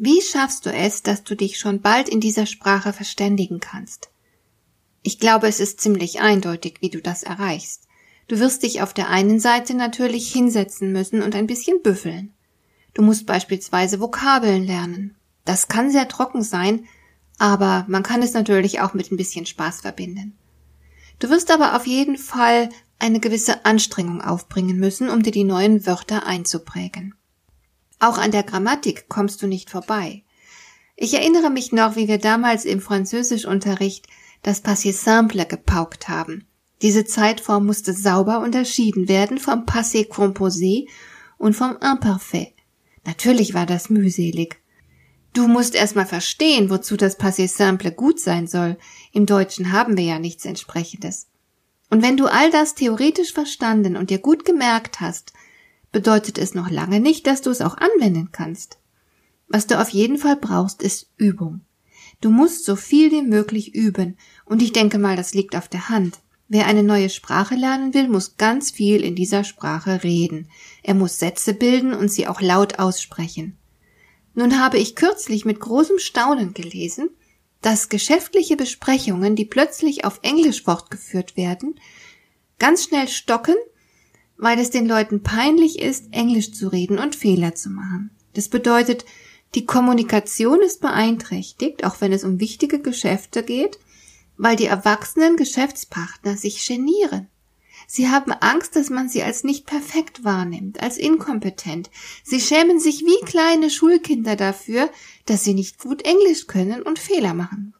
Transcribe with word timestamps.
Wie 0.00 0.22
schaffst 0.22 0.64
du 0.64 0.72
es, 0.72 1.02
dass 1.02 1.24
du 1.24 1.34
dich 1.34 1.58
schon 1.58 1.80
bald 1.80 2.08
in 2.08 2.20
dieser 2.20 2.46
Sprache 2.46 2.92
verständigen 2.92 3.58
kannst? 3.58 4.10
Ich 5.02 5.18
glaube, 5.18 5.48
es 5.48 5.58
ist 5.58 5.80
ziemlich 5.80 6.20
eindeutig, 6.20 6.76
wie 6.80 6.88
du 6.88 7.02
das 7.02 7.24
erreichst. 7.24 7.88
Du 8.28 8.38
wirst 8.38 8.62
dich 8.62 8.80
auf 8.80 8.94
der 8.94 9.08
einen 9.08 9.40
Seite 9.40 9.74
natürlich 9.74 10.32
hinsetzen 10.32 10.92
müssen 10.92 11.20
und 11.20 11.34
ein 11.34 11.48
bisschen 11.48 11.82
büffeln. 11.82 12.32
Du 12.94 13.02
musst 13.02 13.26
beispielsweise 13.26 13.98
Vokabeln 13.98 14.64
lernen. 14.64 15.16
Das 15.44 15.66
kann 15.66 15.90
sehr 15.90 16.06
trocken 16.06 16.44
sein, 16.44 16.84
aber 17.38 17.84
man 17.88 18.04
kann 18.04 18.22
es 18.22 18.34
natürlich 18.34 18.80
auch 18.80 18.94
mit 18.94 19.10
ein 19.10 19.16
bisschen 19.16 19.46
Spaß 19.46 19.80
verbinden. 19.80 20.38
Du 21.18 21.28
wirst 21.28 21.50
aber 21.50 21.74
auf 21.74 21.88
jeden 21.88 22.18
Fall 22.18 22.68
eine 23.00 23.18
gewisse 23.18 23.64
Anstrengung 23.64 24.20
aufbringen 24.20 24.78
müssen, 24.78 25.10
um 25.10 25.24
dir 25.24 25.32
die 25.32 25.42
neuen 25.42 25.86
Wörter 25.86 26.24
einzuprägen. 26.24 27.14
Auch 27.98 28.18
an 28.18 28.30
der 28.30 28.42
Grammatik 28.42 29.08
kommst 29.08 29.42
du 29.42 29.46
nicht 29.46 29.70
vorbei. 29.70 30.22
Ich 30.96 31.14
erinnere 31.14 31.50
mich 31.50 31.72
noch, 31.72 31.96
wie 31.96 32.08
wir 32.08 32.18
damals 32.18 32.64
im 32.64 32.80
Französischunterricht 32.80 34.06
das 34.42 34.64
Passé 34.64 34.92
simple 34.92 35.46
gepaukt 35.46 36.08
haben. 36.08 36.46
Diese 36.82 37.04
Zeitform 37.04 37.66
musste 37.66 37.92
sauber 37.92 38.40
unterschieden 38.40 39.08
werden 39.08 39.38
vom 39.38 39.64
Passé 39.64 40.08
composé 40.08 40.88
und 41.36 41.54
vom 41.54 41.76
Imparfait. 41.80 42.54
Natürlich 43.04 43.54
war 43.54 43.66
das 43.66 43.90
mühselig. 43.90 44.60
Du 45.32 45.46
musst 45.48 45.74
erstmal 45.74 46.06
verstehen, 46.06 46.70
wozu 46.70 46.96
das 46.96 47.18
Passé 47.18 47.48
simple 47.48 47.92
gut 47.92 48.20
sein 48.20 48.46
soll. 48.46 48.76
Im 49.12 49.26
Deutschen 49.26 49.72
haben 49.72 49.96
wir 49.96 50.04
ja 50.04 50.18
nichts 50.18 50.44
entsprechendes. 50.44 51.26
Und 51.90 52.02
wenn 52.02 52.16
du 52.16 52.26
all 52.26 52.50
das 52.50 52.74
theoretisch 52.74 53.32
verstanden 53.32 53.96
und 53.96 54.10
dir 54.10 54.18
gut 54.18 54.44
gemerkt 54.44 55.00
hast, 55.00 55.32
bedeutet 55.92 56.38
es 56.38 56.54
noch 56.54 56.70
lange 56.70 57.00
nicht, 57.00 57.26
dass 57.26 57.42
du 57.42 57.50
es 57.50 57.60
auch 57.60 57.76
anwenden 57.76 58.30
kannst. 58.32 58.78
Was 59.48 59.66
du 59.66 59.80
auf 59.80 59.90
jeden 59.90 60.18
Fall 60.18 60.36
brauchst, 60.36 60.82
ist 60.82 61.10
Übung. 61.16 61.62
Du 62.20 62.30
musst 62.30 62.64
so 62.64 62.76
viel 62.76 63.10
wie 63.10 63.22
möglich 63.22 63.74
üben, 63.74 64.16
und 64.44 64.62
ich 64.62 64.72
denke 64.72 64.98
mal, 64.98 65.16
das 65.16 65.34
liegt 65.34 65.56
auf 65.56 65.68
der 65.68 65.88
Hand. 65.88 66.18
Wer 66.48 66.66
eine 66.66 66.82
neue 66.82 67.10
Sprache 67.10 67.54
lernen 67.54 67.94
will, 67.94 68.08
muss 68.08 68.36
ganz 68.36 68.70
viel 68.70 69.02
in 69.02 69.14
dieser 69.14 69.44
Sprache 69.44 70.02
reden. 70.02 70.48
Er 70.82 70.94
muss 70.94 71.18
Sätze 71.18 71.54
bilden 71.54 71.92
und 71.92 72.10
sie 72.10 72.26
auch 72.26 72.40
laut 72.40 72.78
aussprechen. 72.78 73.56
Nun 74.34 74.58
habe 74.60 74.78
ich 74.78 74.96
kürzlich 74.96 75.44
mit 75.44 75.60
großem 75.60 75.98
Staunen 75.98 76.54
gelesen, 76.54 77.10
dass 77.60 77.88
geschäftliche 77.88 78.56
Besprechungen, 78.56 79.36
die 79.36 79.44
plötzlich 79.44 80.04
auf 80.04 80.20
Englisch 80.22 80.62
fortgeführt 80.62 81.36
werden, 81.36 81.78
ganz 82.58 82.84
schnell 82.84 83.08
stocken 83.08 83.56
weil 84.38 84.58
es 84.58 84.70
den 84.70 84.86
Leuten 84.86 85.22
peinlich 85.22 85.80
ist, 85.80 86.06
Englisch 86.12 86.52
zu 86.52 86.68
reden 86.68 86.98
und 86.98 87.16
Fehler 87.16 87.54
zu 87.54 87.68
machen. 87.68 88.10
Das 88.34 88.48
bedeutet, 88.48 89.04
die 89.54 89.66
Kommunikation 89.66 90.60
ist 90.60 90.80
beeinträchtigt, 90.80 91.84
auch 91.84 92.00
wenn 92.00 92.12
es 92.12 92.24
um 92.24 92.40
wichtige 92.40 92.80
Geschäfte 92.80 93.42
geht, 93.42 93.78
weil 94.36 94.56
die 94.56 94.66
erwachsenen 94.66 95.36
Geschäftspartner 95.36 96.36
sich 96.36 96.64
genieren. 96.66 97.26
Sie 97.86 98.08
haben 98.08 98.32
Angst, 98.32 98.76
dass 98.76 98.90
man 98.90 99.08
sie 99.08 99.22
als 99.22 99.44
nicht 99.44 99.66
perfekt 99.66 100.22
wahrnimmt, 100.22 100.80
als 100.80 100.98
inkompetent. 100.98 101.90
Sie 102.22 102.40
schämen 102.40 102.78
sich 102.78 103.04
wie 103.04 103.24
kleine 103.24 103.70
Schulkinder 103.70 104.36
dafür, 104.36 104.90
dass 105.26 105.42
sie 105.42 105.54
nicht 105.54 105.78
gut 105.78 106.02
Englisch 106.02 106.46
können 106.46 106.82
und 106.82 106.98
Fehler 106.98 107.34
machen. 107.34 107.74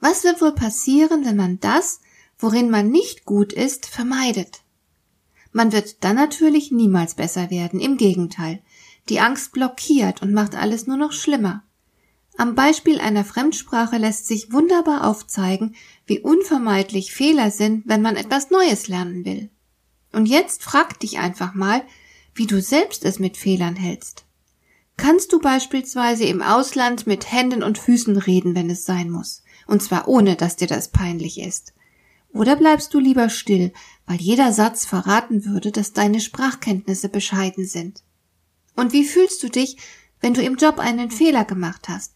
Was 0.00 0.24
wird 0.24 0.40
wohl 0.40 0.54
passieren, 0.54 1.24
wenn 1.24 1.36
man 1.36 1.60
das, 1.60 2.00
worin 2.38 2.70
man 2.70 2.90
nicht 2.90 3.24
gut 3.24 3.52
ist, 3.52 3.86
vermeidet? 3.86 4.62
Man 5.56 5.72
wird 5.72 6.04
dann 6.04 6.16
natürlich 6.16 6.70
niemals 6.70 7.14
besser 7.14 7.48
werden, 7.48 7.80
im 7.80 7.96
Gegenteil. 7.96 8.60
Die 9.08 9.20
Angst 9.20 9.52
blockiert 9.52 10.20
und 10.20 10.34
macht 10.34 10.54
alles 10.54 10.86
nur 10.86 10.98
noch 10.98 11.12
schlimmer. 11.12 11.64
Am 12.36 12.54
Beispiel 12.54 13.00
einer 13.00 13.24
Fremdsprache 13.24 13.96
lässt 13.96 14.26
sich 14.26 14.52
wunderbar 14.52 15.06
aufzeigen, 15.06 15.74
wie 16.04 16.20
unvermeidlich 16.20 17.10
Fehler 17.10 17.50
sind, 17.50 17.84
wenn 17.86 18.02
man 18.02 18.16
etwas 18.16 18.50
Neues 18.50 18.88
lernen 18.88 19.24
will. 19.24 19.48
Und 20.12 20.26
jetzt 20.26 20.62
frag 20.62 21.00
dich 21.00 21.20
einfach 21.20 21.54
mal, 21.54 21.80
wie 22.34 22.46
du 22.46 22.60
selbst 22.60 23.02
es 23.06 23.18
mit 23.18 23.38
Fehlern 23.38 23.76
hältst. 23.76 24.26
Kannst 24.98 25.32
du 25.32 25.40
beispielsweise 25.40 26.24
im 26.26 26.42
Ausland 26.42 27.06
mit 27.06 27.32
Händen 27.32 27.62
und 27.62 27.78
Füßen 27.78 28.18
reden, 28.18 28.54
wenn 28.54 28.68
es 28.68 28.84
sein 28.84 29.08
muss, 29.08 29.42
und 29.66 29.82
zwar 29.82 30.06
ohne, 30.06 30.36
dass 30.36 30.56
dir 30.56 30.68
das 30.68 30.88
peinlich 30.88 31.40
ist? 31.40 31.72
Oder 32.36 32.56
bleibst 32.56 32.92
du 32.92 32.98
lieber 32.98 33.30
still, 33.30 33.72
weil 34.06 34.20
jeder 34.20 34.52
Satz 34.52 34.84
verraten 34.84 35.46
würde, 35.46 35.72
dass 35.72 35.94
deine 35.94 36.20
Sprachkenntnisse 36.20 37.08
bescheiden 37.08 37.64
sind? 37.64 38.02
Und 38.74 38.92
wie 38.92 39.04
fühlst 39.04 39.42
du 39.42 39.48
dich, 39.48 39.78
wenn 40.20 40.34
du 40.34 40.42
im 40.42 40.56
Job 40.56 40.78
einen 40.78 41.10
Fehler 41.10 41.46
gemacht 41.46 41.88
hast? 41.88 42.12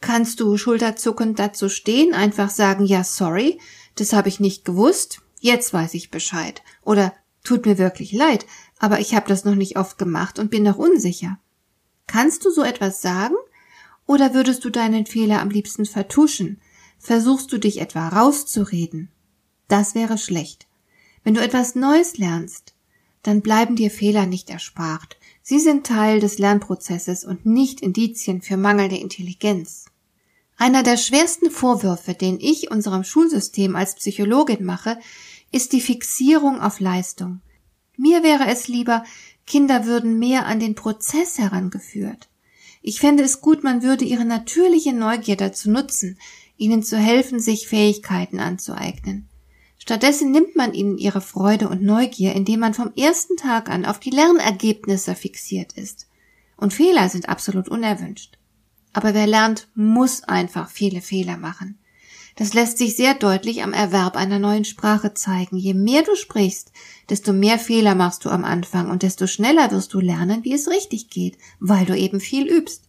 Kannst 0.00 0.40
du 0.40 0.56
schulterzuckend 0.56 1.38
dazu 1.38 1.68
stehen, 1.68 2.12
einfach 2.12 2.50
sagen, 2.50 2.86
ja, 2.86 3.04
sorry, 3.04 3.60
das 3.94 4.12
habe 4.12 4.28
ich 4.28 4.40
nicht 4.40 4.64
gewusst, 4.64 5.20
jetzt 5.38 5.72
weiß 5.72 5.94
ich 5.94 6.10
Bescheid. 6.10 6.62
Oder 6.82 7.14
tut 7.44 7.66
mir 7.66 7.78
wirklich 7.78 8.10
leid, 8.12 8.46
aber 8.80 8.98
ich 8.98 9.14
habe 9.14 9.28
das 9.28 9.44
noch 9.44 9.54
nicht 9.54 9.78
oft 9.78 9.96
gemacht 9.96 10.40
und 10.40 10.50
bin 10.50 10.64
noch 10.64 10.76
unsicher. 10.76 11.38
Kannst 12.08 12.44
du 12.44 12.50
so 12.50 12.64
etwas 12.64 13.00
sagen? 13.00 13.36
Oder 14.06 14.34
würdest 14.34 14.64
du 14.64 14.70
deinen 14.70 15.06
Fehler 15.06 15.40
am 15.40 15.50
liebsten 15.50 15.86
vertuschen? 15.86 16.60
Versuchst 16.98 17.52
du 17.52 17.58
dich 17.58 17.80
etwa 17.80 18.08
rauszureden? 18.08 19.12
Das 19.68 19.94
wäre 19.94 20.18
schlecht. 20.18 20.66
Wenn 21.24 21.34
du 21.34 21.42
etwas 21.42 21.74
Neues 21.74 22.18
lernst, 22.18 22.74
dann 23.22 23.42
bleiben 23.42 23.74
dir 23.74 23.90
Fehler 23.90 24.26
nicht 24.26 24.50
erspart. 24.50 25.16
Sie 25.42 25.58
sind 25.58 25.86
Teil 25.86 26.20
des 26.20 26.38
Lernprozesses 26.38 27.24
und 27.24 27.44
nicht 27.44 27.80
Indizien 27.80 28.42
für 28.42 28.56
mangelnde 28.56 28.96
Intelligenz. 28.96 29.86
Einer 30.56 30.82
der 30.82 30.96
schwersten 30.96 31.50
Vorwürfe, 31.50 32.14
den 32.14 32.38
ich 32.40 32.70
unserem 32.70 33.04
Schulsystem 33.04 33.76
als 33.76 33.96
Psychologin 33.96 34.64
mache, 34.64 34.98
ist 35.52 35.72
die 35.72 35.80
Fixierung 35.80 36.60
auf 36.60 36.80
Leistung. 36.80 37.40
Mir 37.96 38.22
wäre 38.22 38.46
es 38.46 38.68
lieber, 38.68 39.04
Kinder 39.46 39.84
würden 39.84 40.18
mehr 40.18 40.46
an 40.46 40.60
den 40.60 40.74
Prozess 40.74 41.38
herangeführt. 41.38 42.28
Ich 42.82 43.00
fände 43.00 43.24
es 43.24 43.40
gut, 43.40 43.64
man 43.64 43.82
würde 43.82 44.04
ihre 44.04 44.24
natürliche 44.24 44.92
Neugier 44.92 45.36
dazu 45.36 45.70
nutzen, 45.70 46.18
ihnen 46.56 46.82
zu 46.82 46.96
helfen, 46.96 47.40
sich 47.40 47.68
Fähigkeiten 47.68 48.38
anzueignen. 48.38 49.28
Stattdessen 49.86 50.32
nimmt 50.32 50.56
man 50.56 50.74
ihnen 50.74 50.98
ihre 50.98 51.20
Freude 51.20 51.68
und 51.68 51.80
Neugier, 51.80 52.34
indem 52.34 52.58
man 52.58 52.74
vom 52.74 52.92
ersten 52.96 53.36
Tag 53.36 53.70
an 53.70 53.84
auf 53.84 54.00
die 54.00 54.10
Lernergebnisse 54.10 55.14
fixiert 55.14 55.74
ist. 55.74 56.08
Und 56.56 56.74
Fehler 56.74 57.08
sind 57.08 57.28
absolut 57.28 57.68
unerwünscht. 57.68 58.36
Aber 58.92 59.14
wer 59.14 59.28
lernt, 59.28 59.68
muss 59.76 60.24
einfach 60.24 60.70
viele 60.70 61.00
Fehler 61.00 61.36
machen. 61.36 61.78
Das 62.34 62.52
lässt 62.52 62.78
sich 62.78 62.96
sehr 62.96 63.14
deutlich 63.14 63.62
am 63.62 63.72
Erwerb 63.72 64.16
einer 64.16 64.40
neuen 64.40 64.64
Sprache 64.64 65.14
zeigen. 65.14 65.56
Je 65.56 65.72
mehr 65.72 66.02
du 66.02 66.16
sprichst, 66.16 66.72
desto 67.08 67.32
mehr 67.32 67.56
Fehler 67.56 67.94
machst 67.94 68.24
du 68.24 68.30
am 68.30 68.44
Anfang 68.44 68.90
und 68.90 69.04
desto 69.04 69.28
schneller 69.28 69.70
wirst 69.70 69.94
du 69.94 70.00
lernen, 70.00 70.42
wie 70.42 70.52
es 70.52 70.68
richtig 70.68 71.10
geht, 71.10 71.38
weil 71.60 71.86
du 71.86 71.96
eben 71.96 72.18
viel 72.18 72.48
übst. 72.48 72.88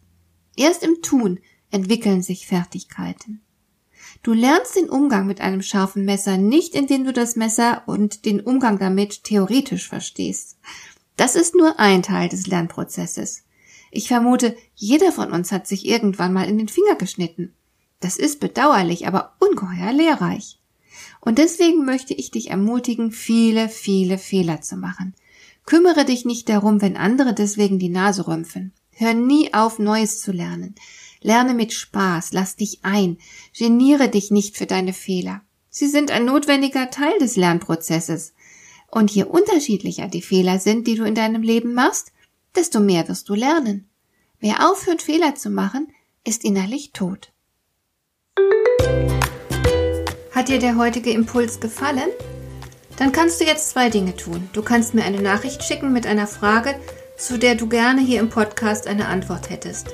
Erst 0.56 0.82
im 0.82 1.04
Tun 1.04 1.40
entwickeln 1.70 2.24
sich 2.24 2.48
Fertigkeiten. 2.48 3.44
Du 4.24 4.34
lernst 4.34 4.76
den 4.76 4.90
Umgang 4.90 5.28
mit 5.28 5.42
einem 5.42 5.62
scharfen 5.62 6.06
Messer 6.06 6.38
nicht, 6.38 6.76
indem 6.76 7.06
du 7.06 7.14
das 7.14 7.36
Messer 7.36 7.84
und 7.86 8.26
den 8.26 8.42
Umgang 8.42 8.80
damit 8.80 9.24
theoretisch 9.24 9.88
verstehst. 9.88 10.58
Das 11.16 11.36
ist 11.36 11.56
nur 11.56 11.80
ein 11.80 12.04
Teil 12.04 12.30
des 12.30 12.48
Lernprozesses. 12.48 13.44
Ich 13.92 14.08
vermute, 14.08 14.56
jeder 14.76 15.12
von 15.12 15.32
uns 15.32 15.52
hat 15.52 15.68
sich 15.68 15.86
irgendwann 15.86 16.34
mal 16.34 16.48
in 16.48 16.58
den 16.58 16.68
Finger 16.68 16.96
geschnitten. 16.96 17.54
Das 18.00 18.18
ist 18.18 18.40
bedauerlich, 18.40 19.08
aber 19.08 19.36
ungeheuer 19.40 19.94
lehrreich. 19.94 20.60
Und 21.22 21.40
deswegen 21.40 21.86
möchte 21.86 22.14
ich 22.14 22.32
dich 22.32 22.52
ermutigen, 22.52 23.12
viele, 23.12 23.70
viele 23.70 24.18
Fehler 24.18 24.62
zu 24.62 24.78
machen. 24.78 25.16
Kümmere 25.66 26.06
dich 26.06 26.26
nicht 26.26 26.48
darum, 26.48 26.82
wenn 26.82 26.96
andere 26.96 27.34
deswegen 27.34 27.80
die 27.80 27.90
Nase 27.90 28.28
rümpfen. 28.28 28.72
Hör 28.92 29.14
nie 29.14 29.54
auf, 29.54 29.80
Neues 29.80 30.22
zu 30.22 30.32
lernen. 30.32 30.76
Lerne 31.28 31.54
mit 31.54 31.74
Spaß, 31.74 32.32
lass 32.32 32.56
dich 32.56 32.80
ein, 32.84 33.18
geniere 33.52 34.08
dich 34.08 34.32
nicht 34.32 34.56
für 34.56 34.66
deine 34.66 34.94
Fehler. 34.94 35.42
Sie 35.70 35.88
sind 35.88 36.10
ein 36.10 36.24
notwendiger 36.24 36.90
Teil 36.90 37.20
des 37.20 37.36
Lernprozesses. 37.36 38.34
Und 38.90 39.12
je 39.12 39.26
unterschiedlicher 39.26 40.08
die 40.08 40.22
Fehler 40.22 40.58
sind, 40.58 40.88
die 40.88 40.96
du 40.96 41.04
in 41.04 41.16
deinem 41.16 41.42
Leben 41.42 41.74
machst, 41.74 42.14
desto 42.56 42.80
mehr 42.80 43.10
wirst 43.10 43.28
du 43.28 43.36
lernen. 43.36 43.90
Wer 44.40 44.72
aufhört, 44.72 45.02
Fehler 45.02 45.36
zu 45.36 45.50
machen, 45.50 45.92
ist 46.24 46.46
innerlich 46.46 46.94
tot. 46.94 47.34
Hat 50.32 50.48
dir 50.48 50.60
der 50.60 50.78
heutige 50.78 51.12
Impuls 51.12 51.60
gefallen? 51.60 52.10
Dann 52.96 53.12
kannst 53.12 53.42
du 53.42 53.44
jetzt 53.44 53.72
zwei 53.72 53.90
Dinge 53.90 54.16
tun. 54.16 54.50
Du 54.54 54.62
kannst 54.62 54.94
mir 54.94 55.04
eine 55.04 55.22
Nachricht 55.22 55.62
schicken 55.62 55.92
mit 55.92 56.08
einer 56.08 56.26
Frage, 56.26 56.80
zu 57.18 57.38
der 57.38 57.56
du 57.56 57.68
gerne 57.68 58.00
hier 58.00 58.22
im 58.22 58.30
Podcast 58.30 58.88
eine 58.88 59.10
Antwort 59.10 59.50
hättest. 59.50 59.94